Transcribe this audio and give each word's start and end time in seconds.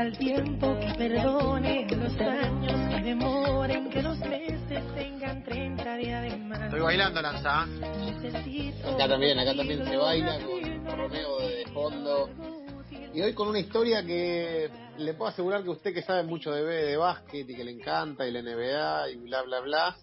Dile 0.00 0.08
al 0.08 0.18
tiempo 0.18 0.78
que 0.80 0.94
perdone 0.96 1.86
los 1.90 2.20
años 2.20 2.94
que 2.94 3.02
demoren, 3.02 3.90
que 3.90 4.02
los 4.02 4.18
meses 4.20 4.94
tengan 4.94 5.44
30 5.44 5.96
días 5.96 6.22
de 6.22 6.36
más. 6.38 6.62
Estoy 6.62 6.80
bailando, 6.80 7.20
Lanza. 7.20 7.62
Acá 7.62 9.08
también, 9.08 9.38
acá 9.38 9.54
también 9.54 9.84
se 9.84 9.96
baila 9.96 10.38
con 10.40 10.98
Romeo 10.98 11.38
de 11.40 11.66
fondo. 11.74 12.30
Y 13.12 13.20
hoy 13.20 13.34
con 13.34 13.48
una 13.48 13.58
historia 13.58 14.04
que 14.04 14.70
le 14.96 15.14
puedo 15.14 15.30
asegurar 15.30 15.62
que 15.62 15.70
usted 15.70 15.92
que 15.92 16.02
sabe 16.02 16.22
mucho 16.22 16.50
de, 16.50 16.62
de 16.64 16.96
básquet 16.96 17.48
y 17.50 17.54
que 17.54 17.64
le 17.64 17.72
encanta 17.72 18.26
y 18.26 18.32
la 18.32 18.40
NBA 18.40 19.10
y 19.10 19.16
bla 19.16 19.42
bla 19.42 19.60
bla, 19.60 19.96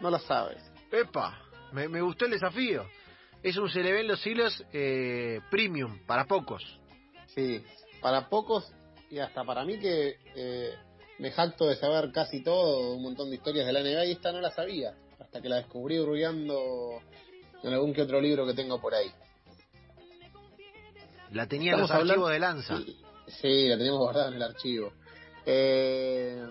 no 0.00 0.10
la 0.10 0.18
sabe. 0.20 0.56
Epa, 0.90 1.38
me, 1.72 1.88
me 1.88 2.00
gustó 2.00 2.24
el 2.24 2.30
desafío. 2.30 2.86
Es 3.42 3.58
un 3.58 3.68
se 3.68 3.82
le 3.82 3.92
ven 3.92 4.08
los 4.08 4.26
hilos 4.26 4.64
eh, 4.72 5.40
premium, 5.50 5.98
para 6.06 6.24
pocos. 6.24 6.62
Sí, 7.34 7.62
para 8.00 8.28
pocos 8.30 8.72
y 9.10 9.18
hasta 9.18 9.44
para 9.44 9.64
mí 9.64 9.78
que 9.78 10.16
eh, 10.34 10.74
me 11.18 11.30
jacto 11.30 11.66
de 11.66 11.76
saber 11.76 12.10
casi 12.12 12.42
todo, 12.42 12.94
un 12.94 13.02
montón 13.02 13.30
de 13.30 13.36
historias 13.36 13.66
de 13.66 13.72
la 13.72 13.80
NBA 13.80 14.04
y 14.06 14.12
esta 14.12 14.32
no 14.32 14.40
la 14.40 14.50
sabía, 14.50 14.94
hasta 15.18 15.40
que 15.40 15.48
la 15.48 15.56
descubrí 15.56 15.98
hurgando 15.98 17.00
en 17.62 17.72
algún 17.72 17.92
que 17.94 18.02
otro 18.02 18.20
libro 18.20 18.46
que 18.46 18.54
tengo 18.54 18.80
por 18.80 18.94
ahí. 18.94 19.10
La 21.32 21.46
tenía 21.46 21.72
en 21.74 21.80
los 21.80 21.90
archivos 21.90 22.10
hablando- 22.10 22.28
de 22.28 22.38
Lanza. 22.38 22.78
Sí, 22.78 22.96
sí, 23.40 23.68
la 23.68 23.76
tenemos 23.76 23.98
guardada 23.98 24.28
en 24.28 24.34
el 24.34 24.42
archivo. 24.42 24.92
Eh, 25.44 26.44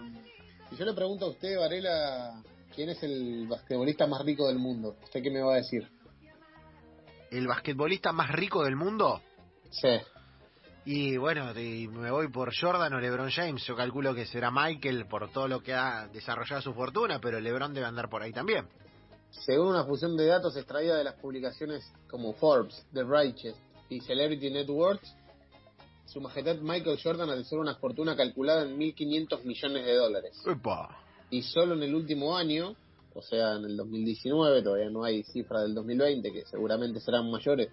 si 0.70 0.76
yo 0.76 0.86
le 0.86 0.94
pregunto 0.94 1.26
a 1.26 1.30
usted, 1.30 1.58
Varela, 1.58 2.42
quién 2.74 2.90
es 2.90 3.02
el 3.04 3.48
basquetbolista 3.48 4.08
más 4.08 4.24
rico 4.24 4.48
del 4.48 4.58
mundo, 4.58 4.96
¿usted 5.04 5.22
qué 5.22 5.32
me 5.32 5.42
va 5.42 5.54
a 5.54 5.58
decir? 5.58 5.88
¿El 7.32 7.48
basquetbolista 7.48 8.12
más 8.12 8.32
rico 8.32 8.64
del 8.64 8.76
mundo? 8.76 9.22
Sí. 9.72 9.90
Y 10.86 11.18
bueno, 11.18 11.52
me 11.54 12.12
voy 12.12 12.28
por 12.30 12.54
Jordan 12.56 12.94
o 12.94 13.00
LeBron 13.00 13.32
James. 13.32 13.66
Yo 13.66 13.76
calculo 13.76 14.14
que 14.14 14.28
será 14.28 14.52
Michael 14.52 15.08
por 15.08 15.32
todo 15.32 15.48
lo 15.48 15.62
que 15.62 15.74
ha 15.74 16.08
desarrollado 16.08 16.62
su 16.62 16.74
fortuna, 16.74 17.20
pero 17.20 17.40
LeBron 17.40 17.74
debe 17.74 17.88
andar 17.88 18.08
por 18.08 18.22
ahí 18.22 18.32
también. 18.32 18.68
Según 19.32 19.70
una 19.70 19.84
fusión 19.84 20.16
de 20.16 20.28
datos 20.28 20.56
extraída 20.56 20.96
de 20.96 21.04
las 21.04 21.16
publicaciones 21.16 21.92
como 22.08 22.34
Forbes, 22.34 22.86
The 22.94 23.04
Righteous 23.04 23.58
y 23.90 24.00
Celebrity 24.02 24.52
Networks, 24.52 25.16
su 26.06 26.22
majestad 26.22 26.58
Michael 26.58 27.00
Jordan 27.04 27.30
alcanzó 27.32 27.58
una 27.58 27.76
fortuna 27.76 28.16
calculada 28.16 28.64
en 28.64 28.78
1.500 28.78 29.44
millones 29.44 29.86
de 29.86 29.96
dólares. 29.96 30.40
Epa. 30.46 31.00
Y 31.32 31.42
solo 31.42 31.74
en 31.74 31.82
el 31.82 31.96
último 31.96 32.38
año, 32.38 32.76
o 33.16 33.22
sea, 33.24 33.56
en 33.56 33.66
el 33.66 33.76
2019, 33.76 34.62
todavía 34.62 34.90
no 34.92 35.04
hay 35.04 35.24
cifra 35.24 35.62
del 35.62 35.74
2020, 35.74 36.32
que 36.32 36.46
seguramente 36.46 37.00
serán 37.00 37.32
mayores 37.32 37.70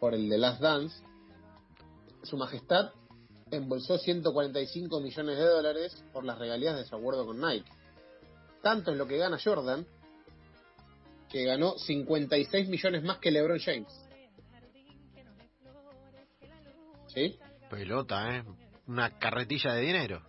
por 0.00 0.14
el 0.14 0.30
de 0.30 0.38
Last 0.38 0.62
Dance, 0.62 1.02
su 2.22 2.36
majestad 2.36 2.90
embolsó 3.50 3.98
145 3.98 5.00
millones 5.00 5.38
de 5.38 5.44
dólares 5.44 6.04
por 6.12 6.24
las 6.24 6.38
regalías 6.38 6.76
de 6.76 6.84
su 6.84 6.94
acuerdo 6.94 7.26
con 7.26 7.40
Nike. 7.40 7.70
Tanto 8.62 8.92
es 8.92 8.98
lo 8.98 9.06
que 9.06 9.18
gana 9.18 9.38
Jordan, 9.42 9.86
que 11.28 11.44
ganó 11.44 11.78
56 11.78 12.68
millones 12.68 13.02
más 13.02 13.18
que 13.18 13.30
LeBron 13.30 13.58
James. 13.58 13.92
¿Sí? 17.08 17.38
Pelota, 17.68 18.36
¿eh? 18.36 18.44
Una 18.86 19.18
carretilla 19.18 19.74
de 19.74 19.80
dinero. 19.80 20.22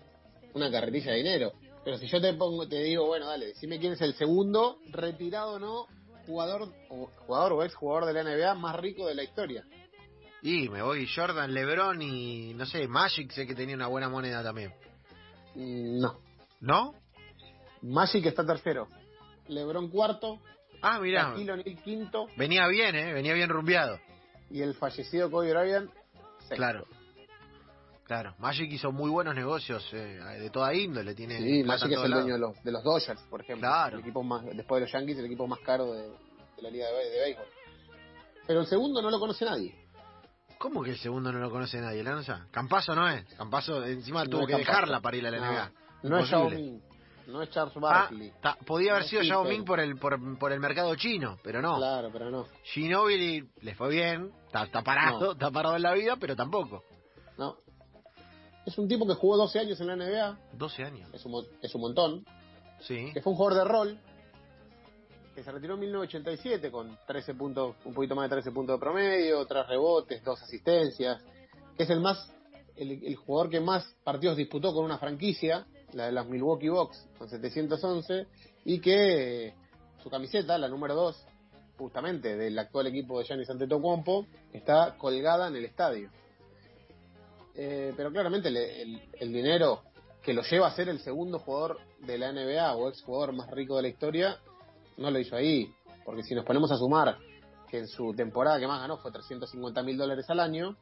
Una 0.54 0.72
carretilla 0.72 1.12
de 1.12 1.18
dinero. 1.18 1.54
Pero 1.84 1.98
si 1.98 2.08
yo 2.08 2.22
te 2.22 2.34
pongo, 2.34 2.68
te 2.68 2.84
digo, 2.84 3.08
bueno, 3.08 3.28
dale, 3.28 3.48
decime 3.48 3.80
quién 3.80 3.94
es 3.94 4.02
el 4.02 4.14
segundo, 4.14 4.78
retirado 4.90 5.54
o 5.54 5.60
no, 5.60 5.88
jugador 6.26 6.72
o 6.90 7.08
jugador 7.26 7.54
o 7.54 7.64
ex 7.64 7.74
jugador 7.74 8.06
de 8.06 8.14
la 8.14 8.24
NBA 8.24 8.54
más 8.56 8.76
rico 8.76 9.08
de 9.08 9.16
la 9.16 9.24
historia. 9.24 9.66
Y 10.44 10.70
me 10.70 10.82
voy 10.82 11.08
Jordan, 11.08 11.54
LeBron 11.54 12.02
y 12.02 12.54
no 12.56 12.66
sé, 12.66 12.88
Magic 12.88 13.32
sé 13.32 13.46
que 13.46 13.54
tenía 13.54 13.76
una 13.76 13.88
buena 13.88 14.10
moneda 14.10 14.44
también. 14.44 14.74
Mm, 15.56 16.00
No. 16.00 16.20
¿No? 16.60 16.94
Magic 17.82 18.26
está 18.26 18.46
tercero. 18.46 18.88
LeBron 19.48 19.90
cuarto. 19.90 20.40
Ah, 20.82 21.00
mirá. 21.00 21.34
Shaquille 21.36 21.76
quinto. 21.84 22.28
Venía 22.38 22.68
bien, 22.68 22.96
¿eh? 22.96 23.14
Venía 23.14 23.34
bien 23.34 23.50
rumbeado. 23.50 24.00
Y 24.50 24.62
el 24.62 24.74
fallecido 24.76 25.30
Kobe 25.32 25.52
Bryant 25.54 25.92
sexto. 26.40 26.56
Claro. 26.56 26.88
Claro. 28.04 28.36
Magic 28.40 28.72
hizo 28.72 28.92
muy 28.92 29.10
buenos 29.10 29.36
negocios 29.36 29.88
eh, 29.94 30.20
de 30.40 30.50
toda 30.50 30.74
índole. 30.74 31.16
Tiene 31.16 31.38
Sí, 31.38 31.64
Magic 31.64 31.92
es 31.92 32.00
el 32.04 32.12
dueño 32.12 32.34
de 32.34 32.40
los, 32.40 32.64
de 32.64 32.72
los 32.72 32.84
Dodgers, 32.84 33.22
por 33.30 33.42
ejemplo. 33.42 33.68
Claro. 33.68 33.96
El 33.98 34.02
equipo 34.02 34.22
más, 34.24 34.44
después 34.46 34.80
de 34.80 34.86
los 34.88 34.92
Yankees, 34.92 35.18
el 35.20 35.26
equipo 35.26 35.48
más 35.48 35.60
caro 35.60 35.92
de, 35.94 36.02
de 36.10 36.62
la 36.62 36.70
liga 36.70 36.88
de, 36.88 37.10
de 37.10 37.20
béisbol. 37.22 37.46
Pero 38.48 38.60
el 38.62 38.66
segundo 38.68 39.02
no 39.02 39.10
lo 39.10 39.20
conoce 39.20 39.46
nadie. 39.46 39.74
¿Cómo 40.62 40.84
que 40.84 40.92
el 40.92 40.98
segundo 41.00 41.32
no 41.32 41.40
lo 41.40 41.50
conoce 41.50 41.82
nadie, 41.82 42.04
Lanza? 42.04 42.46
Campazo 42.52 42.94
no 42.94 43.10
es. 43.10 43.26
Campazo 43.34 43.84
encima 43.84 44.24
No 44.26 44.30
tuvo 44.30 44.46
que 44.46 44.54
Campazo. 44.54 44.72
dejarla 44.72 45.02
para 45.02 45.18
ir 45.18 45.26
a 45.28 45.32
la 45.32 45.38
No, 45.40 45.46
NBA. 45.52 45.72
No 46.04 46.20
es 46.20 46.30
Yao. 46.30 46.50
Ming. 46.52 46.82
No 47.28 47.42
es 47.42 47.50
Charles 47.50 47.74
Ah, 47.78 47.80
Barkley. 47.80 48.32
ta- 48.42 48.58
podía 48.66 48.92
haber 48.92 49.04
No 49.04 49.10
sido 49.10 49.22
Yao. 49.24 49.44
Ming 49.46 49.64
por 49.66 49.80
el, 49.80 49.98
por, 49.98 50.38
por 50.38 50.52
el 50.52 50.60
mercado 50.60 50.94
chino, 50.96 51.38
pero 51.44 51.62
no. 51.62 51.78
Claro, 51.78 52.10
pero 52.14 52.30
no. 52.30 52.46
Ginobili 52.64 53.50
le 53.62 53.74
fue 53.76 53.90
bien, 53.90 54.32
está, 54.46 54.64
está 54.64 54.84
parado, 54.84 55.20
No. 55.20 55.32
está 55.32 55.50
parado 55.50 55.76
en 55.78 55.82
la 55.82 55.94
vida, 55.94 56.16
pero 56.20 56.36
tampoco. 56.36 56.84
No. 57.38 57.58
Es 58.66 58.78
un 58.78 58.88
tipo 58.88 59.08
que 59.08 59.16
jugó 59.16 59.38
12 59.38 59.60
años 59.60 59.82
en 59.82 59.88
la 59.88 59.96
NBA, 59.96 60.38
12 60.54 60.84
años. 60.84 61.10
es 61.14 61.26
un, 61.26 61.44
es 61.62 61.74
un 61.74 61.82
montón, 61.82 62.24
Sí. 62.82 63.12
que 63.14 63.22
fue 63.22 63.32
un 63.32 63.38
jugador 63.38 63.58
de 63.64 63.72
rol, 63.72 64.00
que 65.36 65.44
se 65.44 65.52
retiró 65.52 65.76
en 65.76 65.82
1987 65.82 66.72
con 66.72 66.98
13 67.08 67.34
puntos, 67.36 67.76
un 67.86 67.94
poquito 67.94 68.16
más 68.16 68.30
de 68.30 68.36
13 68.36 68.52
puntos 68.52 68.76
de 68.76 68.80
promedio, 68.80 69.46
tres 69.46 69.68
rebotes, 69.68 70.24
dos 70.24 70.42
asistencias, 70.42 71.22
que 71.78 71.84
es 71.84 71.90
el 71.90 72.02
más, 72.02 72.32
el, 72.76 73.04
el 73.04 73.16
jugador 73.16 73.50
que 73.50 73.60
más 73.60 73.86
partidos 74.04 74.38
disputó 74.38 74.74
con 74.74 74.84
una 74.86 74.98
franquicia, 74.98 75.66
la 75.94 76.06
de 76.08 76.12
las 76.12 76.26
Milwaukee 76.28 76.70
Bucks, 76.70 77.08
con 77.18 77.30
711, 77.30 78.28
y 78.66 78.80
que 78.80 79.48
eh, 79.48 79.54
su 80.04 80.10
camiseta, 80.10 80.58
la 80.58 80.68
número 80.68 80.96
2, 80.96 81.26
justamente 81.78 82.36
del 82.36 82.58
actual 82.60 82.88
equipo 82.88 83.20
de 83.20 83.26
Giannis 83.26 83.50
Antetokounmpo, 83.50 84.28
está 84.54 84.96
colgada 84.98 85.48
en 85.48 85.56
el 85.56 85.66
estadio. 85.66 86.10
Eh, 87.56 87.94
pero 87.98 88.12
claramente 88.12 88.48
el, 88.50 88.58
el- 88.58 89.02
el 89.20 89.34
dinero 89.34 89.82
que 90.24 90.34
lo 90.34 90.42
lleva 90.44 90.68
a 90.68 90.76
ser 90.76 90.88
el 90.90 91.00
segundo 91.00 91.40
jugador 91.40 91.80
de 92.00 92.18
la 92.18 92.32
NBA 92.32 92.76
o 92.76 92.88
ex 92.90 93.02
jugador 93.02 93.34
más 93.34 93.50
rico 93.52 93.76
de 93.76 93.82
la 93.84 93.88
historia, 93.90 94.38
no 94.98 95.12
lo 95.12 95.20
hizo 95.20 95.36
ahí. 95.36 95.72
Porque 96.06 96.24
si 96.24 96.34
nos 96.36 96.46
ponemos 96.46 96.72
a 96.72 96.78
sumar 96.78 97.18
que 97.70 97.80
en 97.80 97.88
su 97.88 98.14
temporada 98.14 98.60
que 98.60 98.68
más 98.68 98.82
ganó 98.82 98.98
fue 98.98 99.12
350 99.12 99.84
mil 99.84 99.98
dólares 99.98 100.26
al 100.30 100.40
año, 100.40 100.76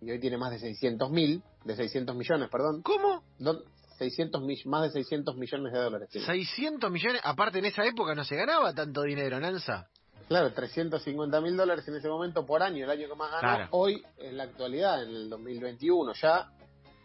y 0.00 0.10
hoy 0.10 0.18
tiene 0.18 0.36
más 0.36 0.50
de 0.50 0.58
600 0.58 1.10
mil, 1.10 1.42
de 1.64 1.76
600 1.76 2.16
millones, 2.16 2.48
perdón, 2.50 2.82
¿Cómo? 2.82 3.22
do- 3.38 3.62
600 3.98 4.42
mi- 4.42 4.60
más 4.64 4.82
de 4.82 4.90
600 4.90 5.36
millones 5.36 5.72
de 5.72 5.78
dólares. 5.78 6.08
tiene. 6.10 6.26
600 6.26 6.90
millones. 6.90 7.20
Aparte, 7.24 7.60
en 7.60 7.66
esa 7.66 7.84
época 7.84 8.14
no 8.16 8.24
se 8.24 8.34
ganaba 8.34 8.74
tanto 8.74 9.02
dinero, 9.02 9.38
Nanza. 9.38 9.86
Claro, 10.26 10.52
350 10.52 11.40
mil 11.40 11.56
dólares 11.56 11.86
en 11.86 11.96
ese 11.96 12.08
momento 12.08 12.44
por 12.44 12.62
año, 12.62 12.84
el 12.84 12.90
año 12.90 13.06
que 13.08 13.14
más 13.14 13.30
ganó. 13.30 13.40
Claro. 13.40 13.68
Hoy, 13.72 14.02
en 14.18 14.36
la 14.38 14.44
actualidad, 14.44 15.02
en 15.04 15.10
el 15.10 15.30
2021, 15.30 16.14
ya 16.14 16.50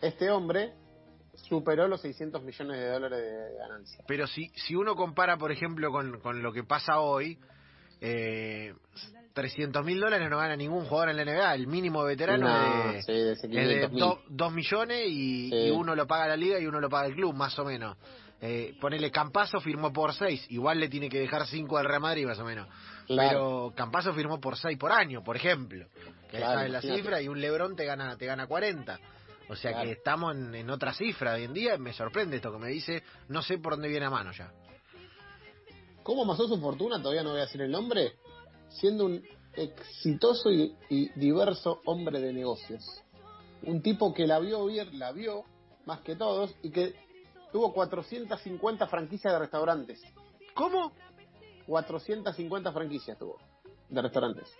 este 0.02 0.32
hombre 0.32 0.74
superó 1.38 1.88
los 1.88 2.02
600 2.02 2.44
millones 2.44 2.78
de 2.80 2.90
dólares 2.90 3.20
de 3.22 3.58
ganancia. 3.58 4.04
Pero 4.08 4.28
si, 4.28 4.50
si 4.56 4.76
uno 4.76 4.96
compara, 4.96 5.38
por 5.38 5.52
ejemplo, 5.52 5.92
con, 5.92 6.20
con 6.20 6.42
lo 6.42 6.52
que 6.52 6.64
pasa 6.64 7.00
hoy, 7.00 7.38
eh, 8.02 8.74
300 9.34 9.86
mil 9.86 10.00
dólares 10.00 10.30
no 10.30 10.38
gana 10.38 10.56
ningún 10.56 10.86
jugador 10.86 11.10
en 11.10 11.18
la 11.18 11.26
NBA. 11.26 11.54
El 11.56 11.68
mínimo 11.68 12.04
veterano 12.04 12.48
No, 12.48 12.92
es 12.92 13.06
sí, 13.06 13.14
de, 13.14 13.24
de 13.24 13.32
es 13.34 13.42
de 13.42 13.50
500 13.50 13.92
mil. 13.92 14.04
2 14.30 14.54
millones 14.54 15.04
y, 15.08 15.50
Sí. 15.50 15.56
y 15.68 15.70
uno 15.72 15.96
lo 15.96 16.08
paga 16.08 16.28
la 16.28 16.36
liga 16.36 16.60
y 16.60 16.66
uno 16.66 16.80
lo 16.80 16.90
paga 16.90 17.08
el 17.08 17.14
club, 17.16 17.36
más 17.36 17.58
o 17.60 17.66
menos. 17.66 17.98
Eh, 18.42 18.76
ponele 18.80 19.10
Campazo 19.10 19.60
firmó 19.60 19.92
por 19.92 20.14
6, 20.14 20.48
igual 20.50 20.80
le 20.80 20.90
tiene 20.90 21.10
que 21.10 21.20
dejar 21.20 21.48
5 21.48 21.78
al 21.78 21.86
Real 21.86 22.02
Madrid, 22.02 22.26
más 22.28 22.38
o 22.40 22.46
menos. 22.46 22.68
Claro. 23.08 23.30
Pero 23.30 23.74
Campazo 23.76 24.14
firmó 24.14 24.40
por 24.40 24.58
6 24.58 24.78
por 24.78 24.92
año, 24.92 25.24
por 25.24 25.36
ejemplo. 25.36 25.88
Que 26.30 26.38
Claro, 26.38 26.68
la 26.68 26.82
cifra 26.82 27.22
y 27.22 27.28
un 27.28 27.40
Lebrón 27.40 27.76
te 27.76 27.86
gana 27.86 28.16
te 28.18 28.26
gana 28.26 28.46
40. 28.48 29.00
O 29.50 29.56
sea 29.56 29.72
Claro. 29.72 29.86
que 29.88 29.92
estamos 29.94 30.36
en, 30.36 30.54
en 30.56 30.70
otra 30.70 30.94
cifra 30.94 31.34
hoy 31.36 31.44
en 31.46 31.54
día. 31.54 31.78
Me 31.78 31.94
sorprende 31.94 32.36
esto 32.38 32.52
que 32.52 32.58
me 32.58 32.68
dice. 32.70 33.04
No 33.30 33.42
sé 33.42 33.58
por 33.58 33.74
dónde 33.74 33.88
viene 33.88 34.06
a 34.06 34.10
mano 34.10 34.32
ya. 34.34 34.52
¿Cómo 36.04 36.24
amasó 36.24 36.48
su 36.48 36.60
fortuna? 36.60 37.02
Todavía 37.02 37.24
no 37.24 37.32
voy 37.32 37.40
a 37.40 37.44
decir 37.46 37.62
el 37.62 37.72
nombre. 37.72 38.14
Siendo 38.70 39.06
un 39.06 39.24
exitoso 39.54 40.52
y, 40.52 40.76
y 40.90 41.10
diverso 41.20 41.82
hombre 41.86 42.20
de 42.20 42.34
negocios. 42.34 42.84
Un 43.64 43.82
tipo 43.82 44.14
que 44.14 44.28
la 44.28 44.40
vio 44.40 44.66
bien, 44.66 45.00
la 45.00 45.12
vio 45.12 45.44
más 45.86 46.02
que 46.02 46.16
todos 46.16 46.56
y 46.62 46.70
que 46.70 46.94
tuvo 47.52 47.74
450 47.74 48.88
franquicias 48.88 49.34
de 49.34 49.40
restaurantes. 49.40 50.02
¿Cómo? 50.54 50.92
450 51.66 52.72
franquicias 52.72 53.18
tuvo 53.18 53.38
de 53.90 54.02
restaurantes. 54.02 54.54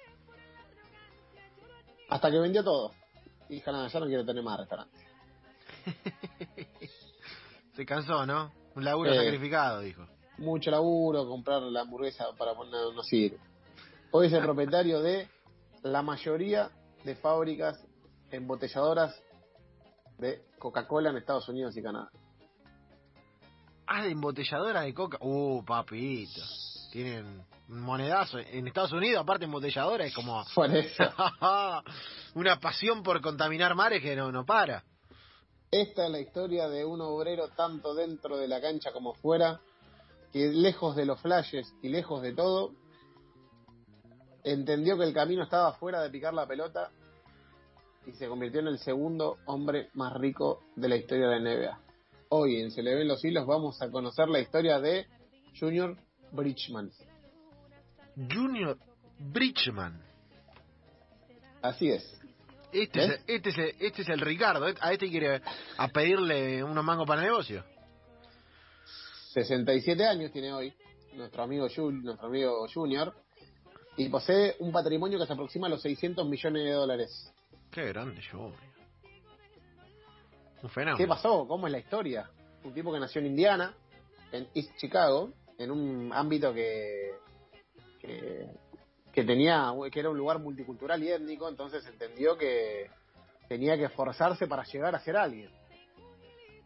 Hasta 2.10 2.32
que 2.32 2.40
vendió 2.40 2.64
todo. 2.64 2.92
Y 3.50 3.56
dijo, 3.56 3.72
nada, 3.72 3.88
ya 3.88 4.00
no 4.00 4.06
quiero 4.06 4.26
tener 4.26 4.44
más 4.44 4.60
restaurantes. 4.60 5.02
Se 7.76 7.86
cansó, 7.86 8.26
¿no? 8.26 8.52
Un 8.76 8.84
laburo 8.84 9.14
sacrificado, 9.14 9.82
dijo. 9.82 10.06
Mucho 10.38 10.70
laburo, 10.70 11.28
comprar 11.28 11.62
la 11.64 11.82
hamburguesa 11.82 12.26
para 12.38 12.54
poner 12.54 12.74
no 12.94 13.02
sirve. 13.04 13.40
Hoy 14.12 14.28
es 14.28 14.34
el 14.34 14.44
propietario 14.44 15.02
de 15.02 15.28
la 15.84 16.02
mayoría 16.02 16.70
de 17.04 17.16
fábricas 17.16 17.84
embotelladoras 18.32 19.16
de 20.18 20.44
Coca-Cola 20.60 21.10
en 21.10 21.18
Estados 21.18 21.48
Unidos 21.50 21.76
y 21.78 21.82
Canadá. 21.82 22.10
Ah, 23.86 24.04
de 24.04 24.12
embotelladora 24.12 24.82
de 24.82 24.94
coca. 24.94 25.18
Uh, 25.22 25.64
papito. 25.64 26.42
Tienen 26.98 27.46
monedazo. 27.68 28.40
En 28.40 28.66
Estados 28.66 28.92
Unidos, 28.92 29.22
aparte 29.22 29.46
embotelladora, 29.46 30.04
es 30.04 30.16
como 30.16 30.44
Por 30.56 30.76
eso, 30.76 31.04
una 32.34 32.60
pasión 32.60 33.04
por 33.04 33.22
contaminar 33.22 33.76
mares 33.76 34.02
que 34.02 34.16
no, 34.16 34.32
no 34.32 34.48
para. 34.48 34.84
esta 35.70 36.06
es 36.06 36.12
la 36.12 36.20
historia 36.20 36.68
de 36.68 36.86
un 36.86 37.00
obrero 37.02 37.50
tanto 37.50 37.94
dentro 37.94 38.36
de 38.38 38.48
la 38.48 38.60
cancha 38.60 38.92
como 38.94 39.14
fuera, 39.14 39.62
que 40.34 40.48
lejos 40.48 40.96
de 40.96 41.06
los 41.06 41.22
flashes 41.22 41.72
y 41.84 41.90
lejos 41.90 42.24
de 42.24 42.34
todo, 42.34 42.72
entendió 44.44 44.98
que 44.98 45.04
el 45.04 45.14
camino 45.14 45.44
estaba 45.44 45.74
fuera 45.74 46.02
de 46.02 46.10
picar 46.10 46.34
la 46.34 46.48
pelota 46.48 46.90
y 48.08 48.14
se 48.14 48.28
convirtió 48.28 48.62
en 48.62 48.70
el 48.70 48.80
segundo 48.80 49.38
hombre 49.46 49.92
más 49.94 50.16
rico 50.16 50.62
de 50.76 50.90
la 50.90 50.96
historia 50.96 51.28
de 51.28 51.40
la 51.42 51.54
NBA. 51.54 51.80
Hoy 52.30 52.60
en 52.60 52.72
Se 52.72 52.82
le 52.82 52.96
ven 52.96 53.08
los 53.08 53.24
hilos 53.24 53.46
vamos 53.46 53.80
a 53.84 53.92
conocer 53.92 54.30
la 54.30 54.40
historia 54.40 54.80
de 54.80 55.06
Junior 55.60 55.96
Bridgman. 56.32 56.92
Junior 58.16 58.78
Bridgman. 59.20 60.02
Así 61.62 61.90
es. 61.90 62.18
Este 62.72 63.06
es, 63.06 63.22
este, 63.28 63.50
es 63.50 63.58
el, 63.58 63.76
este 63.80 64.02
es 64.02 64.10
el 64.10 64.20
Ricardo. 64.20 64.66
A 64.82 64.92
este 64.94 65.10
quiere 65.10 65.42
a 65.78 65.88
pedirle 65.88 66.64
unos 66.64 66.84
mangos 66.84 67.08
para 67.08 67.22
el 67.22 67.28
negocio. 67.28 67.64
67 69.34 70.06
años 70.06 70.32
tiene 70.32 70.52
hoy 70.52 70.74
nuestro 71.14 71.44
amigo 71.44 71.68
Jul, 71.74 72.04
nuestro 72.04 72.28
amigo 72.28 72.68
Junior 72.72 73.14
y 73.96 74.10
posee 74.10 74.56
un 74.60 74.72
patrimonio 74.72 75.18
que 75.18 75.26
se 75.26 75.34
aproxima 75.34 75.68
a 75.68 75.70
los 75.70 75.82
600 75.82 76.28
millones 76.28 76.64
de 76.64 76.72
dólares. 76.72 77.34
Qué 77.72 77.86
grande 77.88 78.22
Junior. 78.32 78.54
Un 80.62 80.70
fenómeno. 80.70 80.98
¿Qué 80.98 81.08
pasó? 81.08 81.48
¿Cómo 81.48 81.68
es 81.68 81.72
la 81.72 81.80
historia? 81.80 82.30
Un 82.64 82.74
tipo 82.74 82.92
que 82.92 83.00
nació 83.00 83.22
en 83.22 83.28
Indiana, 83.28 83.74
en 84.32 84.48
East 84.54 84.76
Chicago, 84.78 85.32
en 85.58 85.72
un 85.72 86.12
ámbito 86.14 86.54
que, 86.54 87.12
que, 88.00 89.24
tenía, 89.24 89.74
que 89.92 90.00
era 90.00 90.10
un 90.10 90.18
lugar 90.18 90.40
multicultural 90.40 91.02
y 91.04 91.12
étnico, 91.12 91.50
entonces 91.50 91.86
entendió 91.88 92.38
que 92.38 92.90
tenía 93.48 93.78
que 93.78 93.86
esforzarse 93.86 94.48
para 94.48 94.64
llegar 94.64 94.96
a 94.96 95.00
ser 95.00 95.18
alguien. 95.18 95.50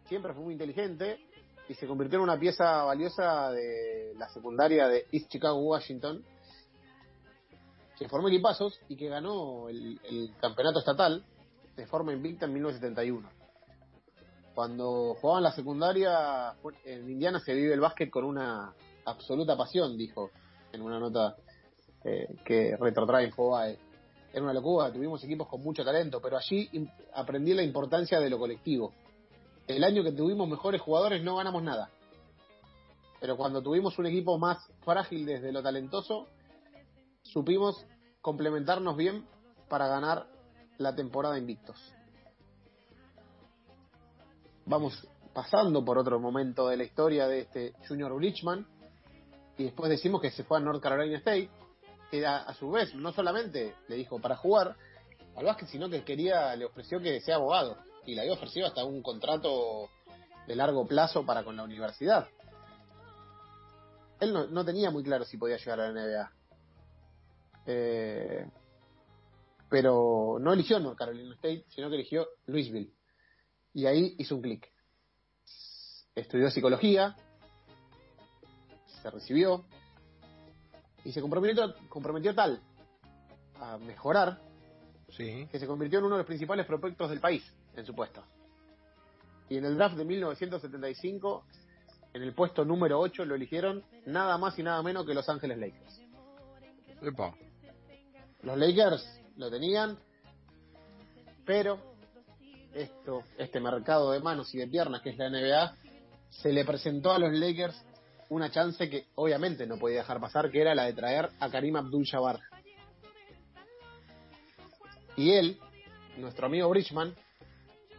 Siempre 0.08 0.34
fue 0.34 0.44
muy 0.44 0.54
inteligente 0.54 1.20
y 1.70 1.74
se 1.76 1.88
convirtió 1.88 2.18
en 2.18 2.24
una 2.24 2.40
pieza 2.40 2.84
valiosa 2.84 3.52
de 3.52 4.14
la 4.18 4.28
secundaria 4.30 4.88
de 4.88 5.06
East 5.12 5.30
Chicago, 5.30 5.60
Washington, 5.60 6.24
que 7.98 8.10
formó 8.10 8.28
equipazos 8.28 8.80
y 8.90 8.98
que 8.98 9.08
ganó 9.08 9.70
el, 9.70 10.00
el 10.04 10.34
campeonato 10.42 10.80
estatal 10.80 11.24
de 11.78 11.88
forma 11.88 12.12
invicta 12.12 12.46
en 12.46 12.54
1971 12.54 13.41
cuando 14.54 15.16
jugaban 15.20 15.44
la 15.44 15.52
secundaria 15.52 16.54
en 16.86 17.10
Indiana 17.10 17.40
se 17.40 17.54
vive 17.54 17.74
el 17.74 17.80
básquet 17.80 18.10
con 18.10 18.26
una 18.26 18.74
absoluta 19.06 19.56
pasión, 19.56 19.98
dijo 19.98 20.32
en 20.72 20.82
una 20.82 21.00
nota 21.00 21.36
eh, 22.04 22.28
que 22.44 22.76
retrotrae 22.78 23.26
en 23.26 23.32
Fobae. 23.32 23.78
Era 24.34 24.44
una 24.44 24.54
locura, 24.54 24.92
tuvimos 24.92 25.24
equipos 25.24 25.48
con 25.48 25.62
mucho 25.62 25.84
talento, 25.84 26.22
pero 26.22 26.38
allí 26.38 26.70
aprendí 27.14 27.54
la 27.54 27.64
importancia 27.64 28.20
de 28.20 28.30
lo 28.30 28.40
colectivo. 28.40 28.94
El 29.68 29.84
año 29.84 30.04
que 30.04 30.12
tuvimos 30.12 30.48
mejores 30.48 30.82
jugadores 30.82 31.24
no 31.24 31.36
ganamos 31.36 31.64
nada. 31.64 31.90
Pero 33.20 33.38
cuando 33.38 33.62
tuvimos 33.62 34.00
un 34.00 34.08
equipo 34.08 34.38
más 34.38 34.58
frágil 34.84 35.26
desde 35.26 35.52
lo 35.52 35.62
talentoso, 35.62 36.28
supimos 37.24 37.86
complementarnos 38.22 38.96
bien 38.96 39.26
para 39.70 39.88
ganar 39.88 40.28
la 40.78 40.96
temporada 40.96 41.38
invictos 41.38 41.78
vamos 44.72 45.06
pasando 45.34 45.84
por 45.84 45.98
otro 45.98 46.18
momento 46.18 46.70
de 46.70 46.78
la 46.78 46.86
historia 46.86 47.28
de 47.28 47.42
este 47.42 47.74
Junior 47.90 48.18
Richman 48.18 48.66
y 49.58 49.66
después 49.66 49.90
decimos 49.90 50.22
que 50.22 50.32
se 50.32 50.46
fue 50.46 50.60
a 50.60 50.62
North 50.62 50.82
Carolina 50.82 51.18
State 51.18 51.50
que 52.10 52.26
a, 52.26 52.54
su 52.54 52.72
vez 52.72 52.96
no 52.96 53.12
solamente 53.12 53.76
le 53.90 53.96
dijo 53.98 54.22
para 54.22 54.38
jugar 54.38 54.78
al 55.36 55.46
básquet 55.46 55.68
sino 55.68 55.90
que 55.90 56.06
quería 56.06 56.56
le 56.56 56.64
ofreció 56.64 57.02
que 57.02 57.20
sea 57.20 57.36
abogado 57.36 57.76
y 58.06 58.16
le 58.16 58.22
había 58.22 58.32
ofrecido 58.32 58.66
hasta 58.66 58.86
un 58.86 59.04
contrato 59.04 59.90
de 60.48 60.56
largo 60.56 60.88
plazo 60.88 61.26
para 61.26 61.44
con 61.44 61.58
la 61.58 61.64
universidad. 61.64 62.30
Él 64.22 64.32
no, 64.32 64.48
no 64.48 64.64
tenía 64.64 64.90
muy 64.90 65.04
claro 65.04 65.26
si 65.26 65.38
podía 65.38 65.58
llegar 65.58 65.82
a 65.82 65.92
la 65.92 66.02
NBA 66.02 66.32
Eh, 67.66 68.50
pero 69.70 70.38
no 70.40 70.54
eligió 70.54 70.80
North 70.80 70.98
Carolina 70.98 71.36
State 71.36 71.66
sino 71.68 71.90
que 71.90 71.96
eligió 71.96 72.26
Louisville 72.46 72.94
y 73.74 73.86
ahí 73.86 74.16
hizo 74.18 74.36
un 74.36 74.42
clic. 74.42 74.70
Estudió 76.16 76.50
psicología, 76.52 77.16
se 79.02 79.10
recibió 79.10 79.66
y 81.04 81.12
se 81.12 81.22
comprometió, 81.22 81.74
comprometió 81.90 82.36
tal 82.36 82.62
a 83.60 83.78
mejorar 83.78 84.40
Sí. 85.10 85.48
que 85.52 85.60
se 85.60 85.68
convirtió 85.68 86.00
en 86.00 86.06
uno 86.06 86.16
de 86.16 86.20
los 86.20 86.28
principales 86.28 86.66
prospectos 86.66 87.10
del 87.10 87.20
país 87.20 87.44
en 87.76 87.86
su 87.86 87.94
puesto. 87.94 88.24
Y 89.50 89.58
en 89.58 89.66
el 89.66 89.78
draft 89.78 89.98
de 89.98 90.06
1975, 90.06 91.46
en 92.14 92.24
el 92.24 92.34
puesto 92.34 92.64
número 92.64 93.00
8, 93.00 93.26
lo 93.26 93.36
eligieron 93.36 93.84
nada 94.06 94.38
más 94.38 94.58
y 94.58 94.64
nada 94.64 94.82
menos 94.82 95.06
que 95.06 95.14
Los 95.14 95.28
Ángeles 95.28 95.58
Lakers. 95.58 96.02
Epa. 97.02 97.36
Los 98.44 98.58
Lakers 98.58 99.22
lo 99.36 99.50
tenían, 99.50 99.98
pero 101.46 101.91
esto, 102.74 103.24
este 103.38 103.60
mercado 103.60 104.12
de 104.12 104.20
manos 104.20 104.54
y 104.54 104.58
de 104.58 104.68
piernas 104.68 105.02
que 105.02 105.10
es 105.12 105.18
la 105.18 105.30
NBA, 105.30 105.76
se 106.30 106.54
le 106.54 106.66
presentó 106.66 107.12
a 107.12 107.20
los 107.20 107.34
Lakers 107.34 107.76
una 108.30 108.50
chance 108.50 108.90
que 108.90 109.08
obviamente 109.16 109.68
no 109.68 109.78
podía 109.78 109.98
dejar 109.98 110.22
pasar, 110.22 110.50
que 110.52 110.62
era 110.62 110.74
la 110.74 110.86
de 110.86 110.94
traer 110.94 111.30
a 111.40 111.50
Karim 111.50 111.76
Abdul-Jabbar. 111.76 112.40
Y 115.18 115.32
él, 115.32 115.60
nuestro 116.18 116.46
amigo 116.46 116.70
Bridgman, 116.70 117.14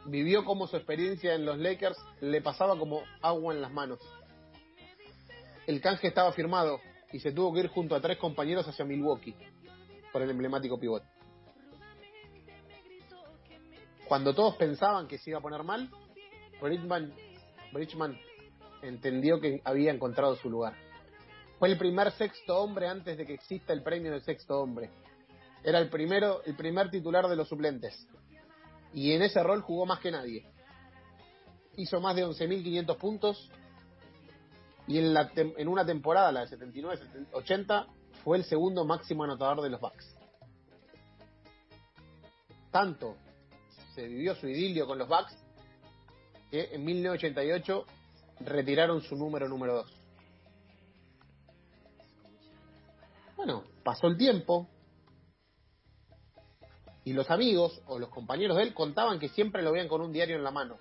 vivió 0.07 0.45
como 0.45 0.67
su 0.67 0.77
experiencia 0.77 1.35
en 1.35 1.45
los 1.45 1.59
Lakers 1.59 1.99
le 2.21 2.41
pasaba 2.41 2.79
como 2.79 3.03
agua 3.21 3.55
en 3.55 3.61
las 3.61 3.71
manos. 3.71 4.01
El 5.67 5.81
canje 5.81 6.09
estaba 6.09 6.33
firmado 6.33 6.81
y 7.13 7.21
se 7.21 7.33
tuvo 7.33 7.53
que 7.53 7.61
ir 7.61 7.69
junto 7.69 7.95
a 7.95 8.01
tres 8.01 8.19
compañeros 8.19 8.67
hacia 8.67 8.85
Milwaukee 8.85 9.37
por 10.13 10.23
el 10.23 10.31
emblemático 10.31 10.79
pivot. 10.79 11.05
Cuando 14.13 14.35
todos 14.35 14.57
pensaban 14.57 15.09
que 15.09 15.17
se 15.17 15.31
iba 15.31 15.39
a 15.39 15.41
poner 15.43 15.63
mal, 15.63 15.89
Bridgman, 16.61 17.15
entendió 18.83 19.41
que 19.41 19.63
había 19.65 19.91
encontrado 19.91 20.37
su 20.37 20.51
lugar. 20.51 20.75
Fue 21.59 21.71
el 21.71 21.79
primer 21.79 22.13
sexto 22.13 22.59
hombre 22.59 22.89
antes 22.89 23.17
de 23.17 23.25
que 23.25 23.33
exista 23.33 23.73
el 23.73 23.83
premio 23.83 24.13
del 24.13 24.21
sexto 24.21 24.61
hombre. 24.61 24.91
Era 25.65 25.79
el 25.79 25.89
primero, 25.89 26.43
el 26.45 26.55
primer 26.57 26.91
titular 26.91 27.27
de 27.27 27.37
los 27.37 27.49
suplentes. 27.49 28.07
Y 28.93 29.13
en 29.13 29.23
ese 29.23 29.43
rol 29.43 29.63
jugó 29.63 29.87
más 29.87 29.99
que 30.01 30.11
nadie. 30.11 30.45
Hizo 31.79 31.99
más 32.03 32.15
de 32.15 32.27
11.500 32.27 32.99
puntos. 32.99 33.51
Y 34.89 34.99
en, 34.99 35.17
en 35.57 35.69
una 35.69 35.87
temporada, 35.87 36.31
la 36.33 36.45
de 36.45 36.59
79-80, 36.59 37.87
fue 38.23 38.37
el 38.37 38.45
segundo 38.45 38.85
máximo 38.85 39.25
anotador 39.25 39.63
de 39.63 39.71
los 39.71 39.81
Bucks. 39.81 40.15
Tanto 42.71 43.17
se 43.95 44.07
vivió 44.07 44.35
su 44.35 44.49
idilio 44.49 44.87
con 44.87 44.99
los 44.99 45.09
Bucks 45.09 45.37
que 46.51 46.69
en 46.73 46.85
1988 46.85 47.87
retiraron 48.41 49.01
su 49.03 49.17
número 49.17 49.49
número 49.49 49.75
2. 49.75 50.03
Bueno, 53.37 53.65
pasó 53.83 54.07
el 54.07 54.17
tiempo 54.17 54.69
y 57.05 57.13
los 57.13 57.31
amigos 57.31 57.81
o 57.87 57.99
los 57.99 58.11
compañeros 58.11 58.57
de 58.57 58.65
él 58.65 58.75
contaban 58.75 59.19
que 59.19 59.29
siempre 59.29 59.63
lo 59.63 59.73
veían 59.73 59.89
con 59.89 60.01
un 60.01 60.13
diario 60.13 60.37
en 60.37 60.45
la 60.45 60.51
mano. 60.51 60.79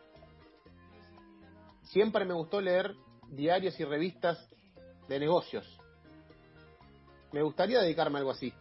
Siempre 1.83 2.25
me 2.25 2.33
gustó 2.33 2.61
leer 2.61 2.95
diarios 3.29 3.79
y 3.79 3.85
revistas 3.85 4.37
de 5.07 5.19
negocios. 5.19 5.65
Me 7.31 7.41
gustaría 7.41 7.81
dedicarme 7.81 8.17
a 8.17 8.19
algo 8.19 8.31
así. 8.31 8.53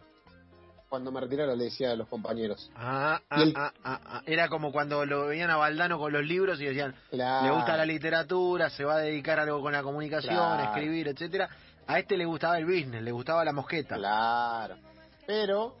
Cuando 0.91 1.09
me 1.09 1.21
retirara 1.21 1.55
le 1.55 1.63
decía 1.63 1.91
a 1.91 1.95
los 1.95 2.09
compañeros. 2.09 2.69
Ah, 2.75 3.21
ah, 3.29 3.41
el- 3.41 3.53
ah, 3.55 3.71
ah, 3.81 3.99
ah. 4.05 4.21
Era 4.25 4.49
como 4.49 4.73
cuando 4.73 5.05
lo 5.05 5.27
veían 5.27 5.49
a 5.49 5.55
Valdano 5.55 5.97
con 5.97 6.11
los 6.11 6.21
libros 6.25 6.59
y 6.59 6.65
decían, 6.65 6.93
Claro. 7.09 7.45
le 7.47 7.51
gusta 7.55 7.77
la 7.77 7.85
literatura, 7.85 8.69
se 8.69 8.83
va 8.83 8.95
a 8.95 8.97
dedicar 8.97 9.39
a 9.39 9.43
algo 9.43 9.61
con 9.61 9.71
la 9.71 9.83
comunicación, 9.83 10.35
Claro. 10.35 10.63
escribir, 10.63 11.07
etcétera. 11.07 11.47
A 11.87 11.97
este 11.97 12.17
le 12.17 12.25
gustaba 12.25 12.57
el 12.57 12.65
business, 12.65 13.01
le 13.01 13.11
gustaba 13.13 13.45
la 13.45 13.53
mosqueta. 13.53 13.95
Claro. 13.95 14.75
Pero 15.25 15.77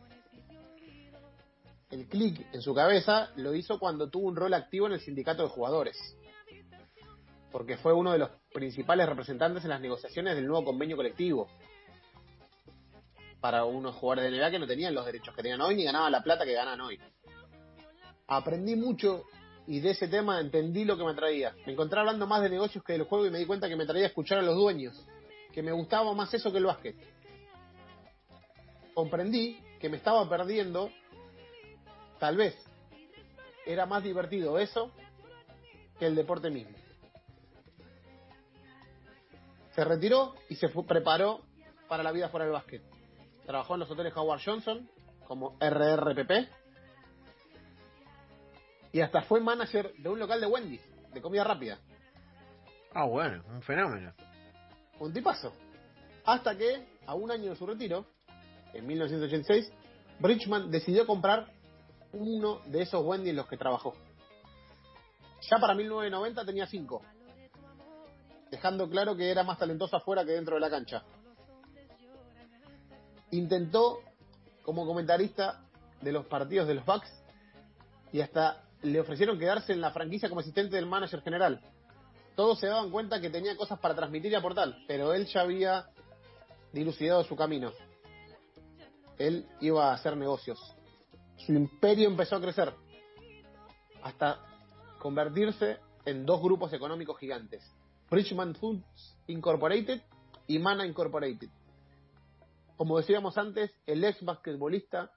el 1.89 2.07
clic 2.07 2.47
en 2.53 2.61
su 2.61 2.73
cabeza 2.73 3.31
lo 3.35 3.53
hizo 3.53 3.79
cuando 3.79 4.09
tuvo 4.09 4.29
un 4.29 4.37
rol 4.37 4.53
activo 4.53 4.87
en 4.87 4.93
el 4.93 5.01
sindicato 5.01 5.43
de 5.43 5.49
jugadores. 5.49 5.97
Porque 7.51 7.75
fue 7.75 7.91
uno 7.91 8.13
de 8.13 8.17
los 8.19 8.29
principales 8.53 9.09
representantes 9.09 9.61
en 9.65 9.71
las 9.71 9.81
negociaciones 9.81 10.35
del 10.37 10.47
nuevo 10.47 10.63
convenio 10.63 10.95
colectivo. 10.95 11.49
Para 13.41 13.65
unos 13.65 13.95
jugadores 13.95 14.31
de 14.31 14.37
NBA 14.37 14.51
que 14.51 14.59
no 14.59 14.67
tenían 14.67 14.93
los 14.93 15.05
derechos 15.05 15.35
que 15.35 15.41
tenían 15.41 15.61
hoy 15.61 15.75
ni 15.75 15.83
ganaban 15.83 16.11
la 16.11 16.21
plata 16.21 16.45
que 16.45 16.53
ganan 16.53 16.79
hoy. 16.79 16.99
Aprendí 18.27 18.75
mucho 18.75 19.23
y 19.67 19.79
de 19.79 19.91
ese 19.91 20.07
tema 20.07 20.39
entendí 20.39 20.85
lo 20.85 20.95
que 20.97 21.03
me 21.03 21.11
atraía. 21.11 21.55
Me 21.65 21.73
encontré 21.73 21.99
hablando 21.99 22.27
más 22.27 22.41
de 22.43 22.49
negocios 22.49 22.83
que 22.83 22.93
del 22.93 23.03
juego 23.03 23.25
y 23.25 23.31
me 23.31 23.39
di 23.39 23.45
cuenta 23.45 23.67
que 23.67 23.75
me 23.75 23.85
traía 23.85 24.05
escuchar 24.05 24.37
a 24.37 24.41
los 24.43 24.55
dueños, 24.55 24.95
que 25.53 25.63
me 25.63 25.71
gustaba 25.71 26.13
más 26.13 26.33
eso 26.33 26.51
que 26.51 26.59
el 26.59 26.65
básquet. 26.65 26.95
Comprendí 28.93 29.59
que 29.79 29.89
me 29.89 29.97
estaba 29.97 30.27
perdiendo, 30.29 30.91
tal 32.19 32.37
vez 32.37 32.55
era 33.65 33.85
más 33.85 34.03
divertido 34.03 34.59
eso 34.59 34.91
que 35.97 36.05
el 36.05 36.15
deporte 36.15 36.49
mismo. 36.49 36.77
Se 39.73 39.83
retiró 39.83 40.35
y 40.49 40.55
se 40.55 40.67
fue- 40.67 40.85
preparó 40.85 41.41
para 41.87 42.03
la 42.03 42.11
vida 42.11 42.29
fuera 42.29 42.45
del 42.45 42.53
básquet. 42.53 42.81
Trabajó 43.45 43.73
en 43.73 43.81
los 43.81 43.91
hoteles 43.91 44.15
Howard 44.15 44.41
Johnson 44.43 44.89
como 45.27 45.57
RRPP 45.59 46.49
y 48.93 49.01
hasta 49.01 49.21
fue 49.23 49.39
manager 49.39 49.93
de 49.97 50.09
un 50.09 50.19
local 50.19 50.41
de 50.41 50.47
Wendy's, 50.47 50.81
de 51.13 51.21
comida 51.21 51.43
rápida. 51.43 51.79
Ah, 52.93 53.05
bueno, 53.05 53.43
un 53.47 53.61
fenómeno. 53.61 54.13
Un 54.99 55.13
tipazo. 55.13 55.53
Hasta 56.25 56.57
que, 56.57 56.85
a 57.05 57.15
un 57.15 57.31
año 57.31 57.51
de 57.51 57.55
su 57.55 57.65
retiro, 57.65 58.05
en 58.73 58.85
1986, 58.85 59.71
Bridgman 60.19 60.69
decidió 60.69 61.07
comprar 61.07 61.47
uno 62.11 62.59
de 62.65 62.81
esos 62.81 63.03
Wendy's 63.03 63.31
en 63.31 63.37
los 63.37 63.47
que 63.47 63.57
trabajó. 63.57 63.93
Ya 65.49 65.57
para 65.59 65.73
1990 65.73 66.45
tenía 66.45 66.67
cinco, 66.67 67.01
dejando 68.51 68.87
claro 68.89 69.15
que 69.15 69.31
era 69.31 69.43
más 69.43 69.57
talentoso 69.57 69.95
afuera 69.95 70.23
que 70.23 70.31
dentro 70.33 70.55
de 70.55 70.61
la 70.61 70.69
cancha. 70.69 71.03
Intentó 73.31 73.99
como 74.63 74.85
comentarista 74.85 75.63
de 76.01 76.11
los 76.11 76.25
partidos 76.25 76.67
de 76.67 76.75
los 76.75 76.85
Bucks 76.85 77.11
y 78.11 78.21
hasta 78.21 78.63
le 78.81 78.99
ofrecieron 78.99 79.37
quedarse 79.39 79.73
en 79.73 79.81
la 79.81 79.91
franquicia 79.91 80.29
como 80.29 80.41
asistente 80.41 80.75
del 80.75 80.85
manager 80.85 81.21
general. 81.21 81.61
Todos 82.35 82.59
se 82.59 82.67
daban 82.67 82.89
cuenta 82.89 83.21
que 83.21 83.29
tenía 83.29 83.55
cosas 83.55 83.79
para 83.79 83.95
transmitir 83.95 84.31
y 84.31 84.35
aportar, 84.35 84.75
pero 84.87 85.13
él 85.13 85.25
ya 85.27 85.41
había 85.41 85.85
dilucidado 86.73 87.23
su 87.23 87.35
camino. 87.35 87.71
Él 89.17 89.47
iba 89.59 89.91
a 89.91 89.93
hacer 89.93 90.17
negocios. 90.17 90.59
Su 91.37 91.53
imperio 91.53 92.07
empezó 92.07 92.37
a 92.37 92.41
crecer 92.41 92.73
hasta 94.01 94.39
convertirse 94.99 95.77
en 96.05 96.25
dos 96.25 96.41
grupos 96.41 96.73
económicos 96.73 97.17
gigantes. 97.19 97.63
Bridgman 98.09 98.55
Foods 98.55 99.17
Incorporated 99.27 100.01
y 100.47 100.59
Mana 100.59 100.85
Incorporated. 100.85 101.49
Como 102.81 102.97
decíamos 102.97 103.37
antes, 103.37 103.69
el 103.85 104.03
ex 104.03 104.25
basquetbolista 104.25 105.11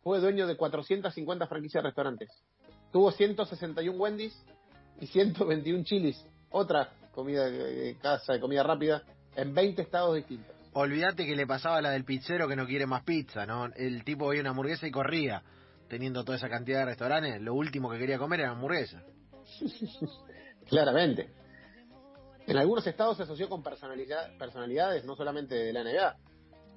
fue 0.00 0.20
dueño 0.20 0.46
de 0.46 0.56
450 0.56 1.48
franquicias 1.48 1.82
de 1.82 1.88
restaurantes. 1.88 2.30
Tuvo 2.92 3.10
161 3.10 3.98
Wendy's 3.98 4.40
y 5.00 5.08
121 5.08 5.82
Chili's, 5.82 6.24
otra 6.50 6.92
comida 7.10 7.50
de 7.50 7.96
casa 8.00 8.34
de 8.34 8.40
comida 8.40 8.62
rápida, 8.62 9.02
en 9.34 9.52
20 9.52 9.82
estados 9.82 10.14
distintos. 10.14 10.54
Olvídate 10.72 11.26
que 11.26 11.34
le 11.34 11.48
pasaba 11.48 11.82
la 11.82 11.90
del 11.90 12.04
pizzero 12.04 12.46
que 12.46 12.54
no 12.54 12.64
quiere 12.64 12.86
más 12.86 13.02
pizza, 13.02 13.44
¿no? 13.44 13.66
El 13.74 14.04
tipo 14.04 14.28
veía 14.28 14.42
una 14.42 14.50
hamburguesa 14.50 14.86
y 14.86 14.92
corría, 14.92 15.42
teniendo 15.88 16.24
toda 16.24 16.38
esa 16.38 16.48
cantidad 16.48 16.78
de 16.78 16.84
restaurantes. 16.84 17.42
Lo 17.42 17.54
último 17.54 17.90
que 17.90 17.98
quería 17.98 18.18
comer 18.18 18.38
era 18.38 18.50
hamburguesa. 18.52 19.02
Claramente. 20.68 21.28
En 22.46 22.56
algunos 22.56 22.86
estados 22.86 23.16
se 23.16 23.24
asoció 23.24 23.48
con 23.48 23.64
personalidad- 23.64 24.38
personalidades, 24.38 25.04
no 25.04 25.16
solamente 25.16 25.56
de 25.56 25.72
la 25.72 25.82
NBA, 25.82 26.16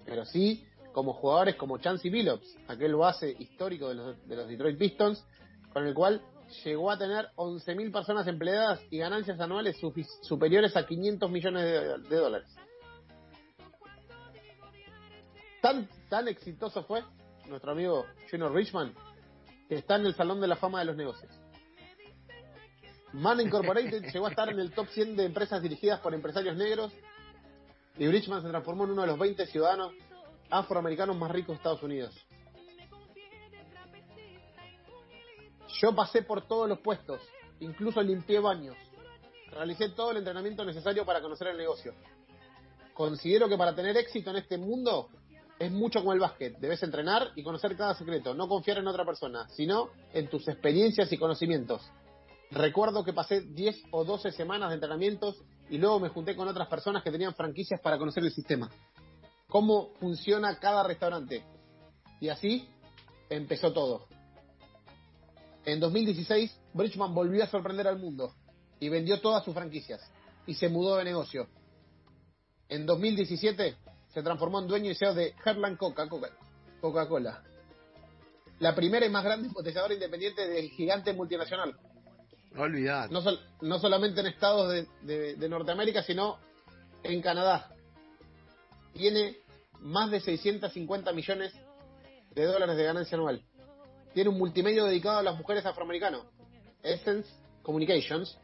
pero 0.05 0.25
sí 0.25 0.65
como 0.93 1.13
jugadores 1.13 1.55
como 1.55 1.77
Chansey 1.77 2.11
Billups, 2.11 2.57
aquel 2.67 2.95
base 2.95 3.35
histórico 3.39 3.89
de 3.89 3.95
los, 3.95 4.27
de 4.27 4.35
los 4.35 4.47
Detroit 4.47 4.77
Pistons, 4.77 5.25
con 5.71 5.87
el 5.87 5.93
cual 5.93 6.21
llegó 6.65 6.91
a 6.91 6.97
tener 6.97 7.29
11.000 7.37 7.91
personas 7.93 8.27
empleadas 8.27 8.81
y 8.89 8.97
ganancias 8.97 9.39
anuales 9.39 9.77
superiores 10.21 10.75
a 10.75 10.85
500 10.85 11.31
millones 11.31 11.63
de, 11.63 12.09
de 12.09 12.15
dólares. 12.15 12.55
Tan, 15.61 15.87
tan 16.09 16.27
exitoso 16.27 16.83
fue 16.83 17.03
nuestro 17.47 17.71
amigo 17.71 18.05
Junior 18.29 18.53
Richman 18.53 18.93
que 19.69 19.75
está 19.75 19.95
en 19.95 20.05
el 20.05 20.15
Salón 20.15 20.41
de 20.41 20.47
la 20.47 20.57
Fama 20.57 20.79
de 20.79 20.85
los 20.85 20.97
Negocios. 20.97 21.31
Man 23.13 23.39
Incorporated 23.39 24.03
llegó 24.13 24.25
a 24.25 24.29
estar 24.29 24.49
en 24.49 24.59
el 24.59 24.71
top 24.71 24.87
100 24.89 25.15
de 25.15 25.25
empresas 25.25 25.61
dirigidas 25.61 25.99
por 25.99 26.13
empresarios 26.13 26.57
negros 26.57 26.91
y 27.97 28.07
Bridgman 28.07 28.41
se 28.41 28.49
transformó 28.49 28.85
en 28.85 28.91
uno 28.91 29.01
de 29.01 29.07
los 29.07 29.19
20 29.19 29.45
ciudadanos 29.47 29.93
afroamericanos 30.49 31.17
más 31.17 31.31
ricos 31.31 31.49
de 31.49 31.55
Estados 31.55 31.83
Unidos. 31.83 32.13
Yo 35.81 35.95
pasé 35.95 36.21
por 36.21 36.47
todos 36.47 36.69
los 36.69 36.79
puestos, 36.79 37.21
incluso 37.59 38.01
limpié 38.01 38.39
baños. 38.39 38.75
Realicé 39.51 39.89
todo 39.89 40.11
el 40.11 40.17
entrenamiento 40.17 40.63
necesario 40.63 41.05
para 41.05 41.21
conocer 41.21 41.47
el 41.47 41.57
negocio. 41.57 41.93
Considero 42.93 43.49
que 43.49 43.57
para 43.57 43.73
tener 43.73 43.97
éxito 43.97 44.29
en 44.29 44.37
este 44.37 44.57
mundo 44.57 45.09
es 45.57 45.71
mucho 45.71 45.99
como 45.99 46.13
el 46.13 46.19
básquet. 46.19 46.57
Debes 46.59 46.83
entrenar 46.83 47.31
y 47.35 47.43
conocer 47.43 47.75
cada 47.75 47.95
secreto, 47.95 48.33
no 48.33 48.47
confiar 48.47 48.77
en 48.77 48.87
otra 48.87 49.05
persona, 49.05 49.47
sino 49.49 49.89
en 50.13 50.29
tus 50.29 50.47
experiencias 50.47 51.11
y 51.11 51.17
conocimientos. 51.17 51.81
Recuerdo 52.51 53.03
que 53.03 53.13
pasé 53.13 53.41
10 53.41 53.83
o 53.91 54.03
12 54.03 54.31
semanas 54.31 54.69
de 54.69 54.75
entrenamientos 54.75 55.41
y 55.71 55.77
luego 55.77 55.99
me 55.99 56.09
junté 56.09 56.35
con 56.35 56.47
otras 56.47 56.67
personas 56.67 57.01
que 57.01 57.09
tenían 57.11 57.33
franquicias 57.33 57.79
para 57.81 57.97
conocer 57.97 58.23
el 58.23 58.31
sistema. 58.31 58.69
Cómo 59.47 59.93
funciona 59.99 60.59
cada 60.59 60.83
restaurante. 60.83 61.43
Y 62.19 62.29
así 62.29 62.67
empezó 63.29 63.71
todo. 63.73 64.05
En 65.65 65.79
2016, 65.79 66.59
Bridgman 66.73 67.13
volvió 67.15 67.43
a 67.43 67.47
sorprender 67.47 67.87
al 67.87 67.97
mundo 67.99 68.33
y 68.79 68.89
vendió 68.89 69.21
todas 69.21 69.43
sus 69.45 69.53
franquicias 69.53 70.01
y 70.45 70.55
se 70.55 70.69
mudó 70.69 70.97
de 70.97 71.05
negocio. 71.05 71.47
En 72.67 72.85
2017 72.85 73.75
se 74.13 74.23
transformó 74.23 74.59
en 74.59 74.67
dueño 74.67 74.91
y 74.91 74.95
CEO 74.95 75.13
de 75.13 75.33
Heartland 75.45 75.77
Coca- 75.77 76.09
Coca- 76.09 76.35
Coca-Cola, 76.81 77.43
la 78.59 78.75
primera 78.75 79.05
y 79.05 79.09
más 79.09 79.23
grande 79.23 79.47
embotelladora 79.47 79.93
independiente 79.93 80.47
del 80.47 80.69
gigante 80.71 81.13
multinacional. 81.13 81.77
Olvídate. 82.57 83.13
No, 83.13 83.21
sol- 83.21 83.39
no 83.61 83.79
solamente 83.79 84.19
en 84.21 84.27
estados 84.27 84.71
de, 84.71 84.87
de- 85.01 85.35
de 85.35 85.49
Norteamérica, 85.49 86.03
sino 86.03 86.37
en 87.03 87.21
Canadá. 87.21 87.69
Tiene 88.93 89.37
más 89.79 90.11
de 90.11 90.19
650 90.19 91.13
millones 91.13 91.53
de 92.35 92.45
dólares 92.45 92.75
de 92.77 92.83
ganancia 92.83 93.15
anual. 93.17 93.41
Tiene 94.13 94.29
un 94.29 94.37
multimedio 94.37 94.85
dedicado 94.85 95.19
a 95.19 95.23
las 95.23 95.37
mujeres 95.37 95.65
afroamericanas, 95.65 96.21
Essence 96.83 97.29
Communications, 97.63 98.37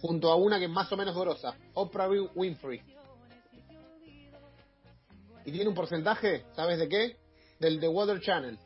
junto 0.00 0.30
a 0.30 0.36
una 0.36 0.58
que 0.58 0.66
es 0.66 0.70
más 0.70 0.90
o 0.92 0.96
menos 0.96 1.16
grosa, 1.16 1.54
Oprah 1.74 2.08
Winfrey. 2.08 2.80
Y 5.44 5.52
tiene 5.52 5.68
un 5.68 5.74
porcentaje, 5.74 6.44
¿sabes 6.54 6.78
de 6.78 6.88
qué? 6.88 7.16
Del 7.58 7.80
The 7.80 7.88
Water 7.88 8.20
Channel. 8.20 8.58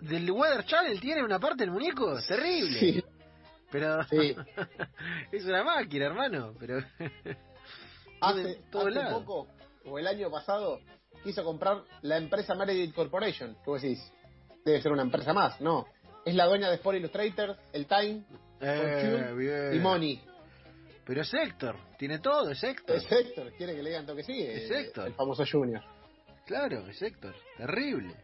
¿Del 0.00 0.30
Weather 0.30 0.64
Channel 0.64 1.00
tiene 1.00 1.22
una 1.24 1.38
parte 1.38 1.64
del 1.64 1.70
muñeco? 1.72 2.18
Terrible. 2.26 2.78
Sí, 2.80 3.02
Pero 3.70 4.02
Sí. 4.04 4.34
es 5.32 5.44
una 5.44 5.62
máquina, 5.64 6.06
hermano. 6.06 6.54
Pero 6.58 6.78
hace, 8.20 8.60
todo 8.70 8.88
poco, 9.10 9.48
o 9.84 9.98
el 9.98 10.06
año 10.06 10.30
pasado, 10.30 10.80
quiso 11.22 11.44
comprar 11.44 11.82
la 12.02 12.16
empresa 12.16 12.54
Meredith 12.54 12.94
Corporation. 12.94 13.56
Que 13.64 13.70
vos 13.70 13.82
decís, 13.82 14.12
debe 14.64 14.80
ser 14.80 14.92
una 14.92 15.02
empresa 15.02 15.32
más. 15.32 15.60
No, 15.60 15.86
es 16.24 16.34
la 16.34 16.46
dueña 16.46 16.68
de 16.68 16.76
Sport 16.76 16.98
Illustrator, 16.98 17.56
el 17.72 17.86
Time, 17.86 18.24
Eh, 18.60 19.24
Fortune 19.30 19.76
y 19.76 19.78
Money. 19.78 20.20
Pero 21.04 21.22
es 21.22 21.32
Héctor, 21.32 21.76
tiene 21.98 22.18
todo, 22.18 22.50
es 22.50 22.62
Héctor. 22.62 22.96
Es 22.96 23.10
Héctor, 23.10 23.52
quiere 23.56 23.74
que 23.74 23.82
le 23.82 23.90
digan 23.90 24.04
toque 24.04 24.22
sí, 24.24 24.42
Es 24.42 24.70
eh, 24.70 24.80
Héctor. 24.80 25.06
el 25.06 25.14
famoso 25.14 25.42
Junior. 25.50 25.82
Claro, 26.44 26.86
es 26.86 27.00
Héctor. 27.00 27.34
Terrible. 27.56 28.14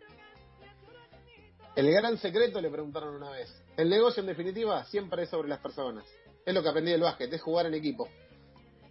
El 1.77 1.91
gran 1.91 2.17
secreto 2.19 2.61
le 2.61 2.71
preguntaron 2.71 3.17
una 3.17 3.31
vez. 3.31 3.53
El 3.77 3.91
negocio, 3.91 4.21
en 4.21 4.29
definitiva, 4.29 4.85
siempre 4.85 5.25
es 5.25 5.31
sobre 5.31 5.49
las 5.49 5.59
personas. 5.59 6.05
Es 6.47 6.55
lo 6.55 6.63
que 6.63 6.69
aprendí 6.69 6.93
del 6.93 7.01
básquet, 7.01 7.33
es 7.33 7.43
jugar 7.43 7.67
en 7.67 7.75
equipo. 7.75 8.09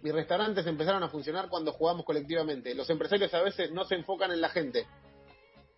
Mis 0.02 0.12
restaurantes 0.12 0.66
empezaron 0.66 1.02
a 1.02 1.08
funcionar 1.08 1.48
cuando 1.48 1.72
jugamos 1.72 2.04
colectivamente. 2.04 2.74
Los 2.74 2.90
empresarios 2.90 3.32
a 3.32 3.42
veces 3.42 3.72
no 3.72 3.84
se 3.86 3.94
enfocan 3.94 4.32
en 4.32 4.42
la 4.42 4.50
gente, 4.50 4.86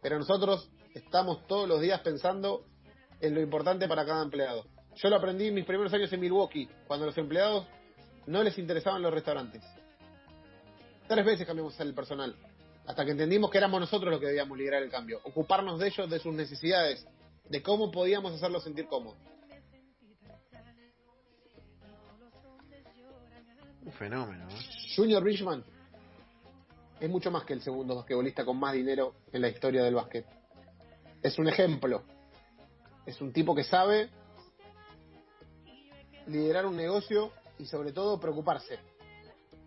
pero 0.02 0.18
nosotros 0.18 0.68
estamos 0.94 1.46
todos 1.46 1.68
los 1.68 1.80
días 1.80 2.00
pensando 2.00 2.64
en 3.20 3.36
lo 3.36 3.40
importante 3.40 3.86
para 3.86 4.04
cada 4.04 4.24
empleado. 4.24 4.66
Yo 4.96 5.08
lo 5.08 5.16
aprendí 5.16 5.46
en 5.46 5.54
mis 5.54 5.64
primeros 5.64 5.92
años 5.92 6.12
en 6.12 6.18
Milwaukee, 6.18 6.68
cuando 6.88 7.06
los 7.06 7.16
empleados 7.18 7.68
no 8.26 8.42
les 8.42 8.58
interesaban 8.58 9.00
los 9.00 9.14
restaurantes. 9.14 9.62
Tres 11.06 11.24
veces 11.24 11.46
cambiamos 11.46 11.78
el 11.78 11.94
personal, 11.94 12.34
hasta 12.86 13.04
que 13.04 13.10
entendimos 13.10 13.50
que 13.50 13.58
éramos 13.58 13.80
nosotros 13.80 14.10
los 14.10 14.20
que 14.20 14.26
debíamos 14.26 14.56
liderar 14.56 14.82
el 14.82 14.90
cambio, 14.90 15.20
ocuparnos 15.24 15.78
de 15.78 15.88
ellos, 15.88 16.08
de 16.08 16.18
sus 16.18 16.34
necesidades, 16.34 17.06
de 17.48 17.62
cómo 17.62 17.90
podíamos 17.90 18.32
hacerlos 18.32 18.62
sentir 18.62 18.86
cómodos. 18.86 19.18
Un 23.84 23.92
fenómeno. 23.92 24.48
¿eh? 24.48 24.94
Junior 24.96 25.22
Richman 25.22 25.64
es 27.00 27.10
mucho 27.10 27.30
más 27.30 27.44
que 27.44 27.52
el 27.52 27.62
segundo 27.62 27.94
basquetbolista 27.96 28.44
con 28.44 28.56
más 28.56 28.72
dinero 28.72 29.14
en 29.32 29.42
la 29.42 29.48
historia 29.48 29.82
del 29.82 29.94
básquet. 29.94 30.26
Es 31.22 31.38
un 31.38 31.48
ejemplo. 31.48 32.02
Es 33.04 33.20
un 33.20 33.32
tipo 33.32 33.54
que 33.54 33.62
sabe 33.62 34.10
liderar 36.26 36.66
un 36.66 36.76
negocio 36.76 37.32
y 37.58 37.66
sobre 37.66 37.92
todo 37.92 38.18
preocuparse. 38.18 38.78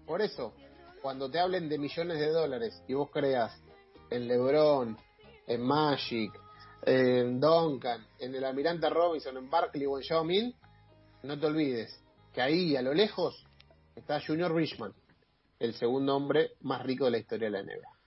Por 0.05 0.21
eso, 0.21 0.53
cuando 1.01 1.29
te 1.29 1.39
hablen 1.39 1.70
de 1.70 1.77
millones 1.77 2.20
de 2.20 2.29
dólares 2.29 2.84
y 2.88 2.94
vos 2.94 3.10
creas 3.12 3.60
en 4.10 4.27
LeBron, 4.27 4.98
en 5.48 5.62
Magic, 5.62 6.32
en 6.84 7.39
Duncan, 7.39 8.06
en 8.20 8.36
el 8.36 8.44
Almirante 8.44 8.89
Robinson, 8.89 9.38
en 9.38 9.50
Barkley 9.50 9.86
o 9.86 9.98
en 9.98 10.03
Yao 10.03 10.24
Min, 10.24 10.53
no 11.24 11.39
te 11.39 11.46
olvides 11.46 12.01
que 12.34 12.41
ahí 12.41 12.75
a 12.75 12.82
lo 12.82 12.94
lejos 12.94 13.46
está 13.96 14.22
Junior 14.22 14.53
Richman, 14.53 14.94
el 15.60 15.74
segundo 15.74 16.15
hombre 16.15 16.51
más 16.62 16.82
rico 16.84 17.06
de 17.06 17.12
la 17.12 17.18
historia 17.18 17.50
de 17.50 17.51
la 17.51 17.63
NBA. 17.63 18.00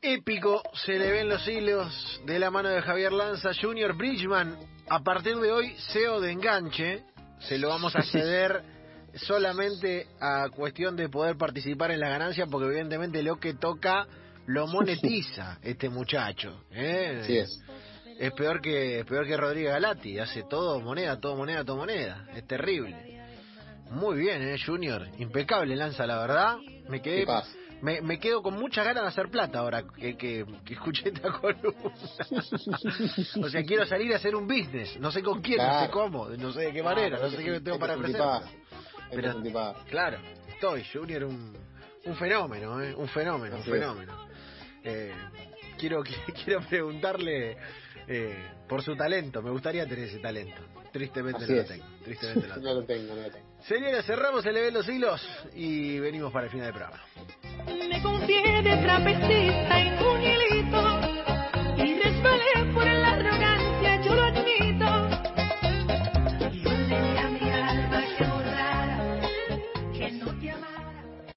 Épico, 0.00 0.62
se 0.74 0.92
le 0.92 1.10
ven 1.10 1.28
los 1.28 1.46
hilos 1.48 2.20
de 2.24 2.38
la 2.38 2.50
mano 2.50 2.68
de 2.68 2.82
Javier 2.82 3.12
Lanza, 3.12 3.50
Junior 3.60 3.96
Bridgman, 3.96 4.56
a 4.88 5.02
partir 5.02 5.36
de 5.38 5.50
hoy 5.50 5.74
CEO 5.92 6.20
de 6.20 6.32
Enganche, 6.32 7.04
se 7.40 7.58
lo 7.58 7.68
vamos 7.68 7.94
a 7.96 8.02
ceder 8.12 8.77
solamente 9.18 10.06
a 10.20 10.48
cuestión 10.50 10.96
de 10.96 11.08
poder 11.08 11.36
participar 11.36 11.90
en 11.90 12.00
la 12.00 12.08
ganancia, 12.08 12.46
porque 12.46 12.66
evidentemente 12.68 13.22
lo 13.22 13.38
que 13.38 13.54
toca 13.54 14.06
lo 14.46 14.66
monetiza 14.68 15.58
este 15.62 15.88
muchacho. 15.88 16.64
¿eh? 16.72 17.20
Así 17.22 17.38
es. 17.38 17.62
Es 18.18 18.32
peor 18.32 18.60
que 18.60 19.00
es 19.00 19.06
peor 19.06 19.26
que 19.26 19.36
Rodríguez 19.36 19.70
Galati, 19.72 20.18
hace 20.18 20.42
todo 20.42 20.80
moneda, 20.80 21.20
todo 21.20 21.36
moneda, 21.36 21.64
todo 21.64 21.76
moneda. 21.76 22.26
Es 22.34 22.46
terrible. 22.46 23.16
Muy 23.90 24.18
bien, 24.18 24.42
eh, 24.42 24.56
Junior, 24.64 25.08
impecable 25.18 25.76
lanza 25.76 26.04
la 26.06 26.18
verdad. 26.18 26.56
Me 26.88 27.00
quedé 27.00 27.24
me, 27.80 28.00
me 28.00 28.18
quedo 28.18 28.42
con 28.42 28.54
muchas 28.54 28.84
ganas 28.84 29.04
de 29.04 29.08
hacer 29.08 29.30
plata 29.30 29.60
ahora 29.60 29.84
que, 29.96 30.16
que, 30.16 30.44
que 30.64 30.74
escuché 30.74 31.10
esta 31.10 31.30
columna. 31.40 31.92
o 33.42 33.48
sea, 33.48 33.62
quiero 33.62 33.86
salir 33.86 34.12
a 34.12 34.16
hacer 34.16 34.34
un 34.34 34.46
business. 34.46 34.98
No 34.98 35.12
sé 35.12 35.22
con 35.22 35.40
quién, 35.40 35.58
no 35.58 35.80
sé 35.80 35.90
cómo, 35.90 36.28
no 36.28 36.52
sé 36.52 36.62
de 36.62 36.72
qué 36.72 36.82
manera, 36.82 37.18
no 37.18 37.30
sé 37.30 37.42
qué 37.42 37.60
tengo 37.60 37.78
para 37.78 37.94
ofrecer. 37.94 38.20
Pero... 39.10 39.36
Un. 39.36 39.74
Claro, 39.88 40.18
estoy, 40.48 40.84
Junior, 40.92 41.24
un, 41.24 41.56
un 42.04 42.16
fenómeno, 42.16 42.82
¿eh? 42.82 42.94
un 42.94 43.08
fenómeno, 43.08 43.56
un 43.56 43.62
Así 43.62 43.70
es. 43.70 43.76
fenómeno. 43.78 44.26
Eh, 44.84 45.12
quiero, 45.78 46.02
quiero 46.44 46.60
preguntarle 46.62 47.56
eh, 48.06 48.46
por 48.68 48.82
su 48.82 48.94
talento, 48.96 49.42
me 49.42 49.50
gustaría 49.50 49.86
tener 49.86 50.04
ese 50.06 50.18
talento. 50.18 50.62
Tristemente 50.92 51.44
Así 51.44 51.52
no 51.52 51.60
es. 51.60 51.68
lo 51.68 51.74
tengo. 51.74 51.86
Tristemente 52.04 52.48
no 52.48 52.54
lo 52.54 52.56
No 52.60 52.62
tengo. 52.62 52.80
lo 52.80 52.86
tengo, 52.86 53.14
no 53.14 53.22
lo 53.22 53.30
tengo. 53.30 53.48
Señores, 53.62 54.06
cerramos 54.06 54.46
el 54.46 54.54
Ven 54.54 54.74
los 54.74 54.88
hilos 54.88 55.28
y 55.54 55.98
venimos 55.98 56.32
para 56.32 56.46
el 56.46 56.50
final 56.52 56.66
del 56.66 56.74
programa. 56.74 57.02
Me 57.66 58.02
confié 58.02 58.62
de 58.62 58.76
trapecista 58.78 59.80
y 59.80 59.98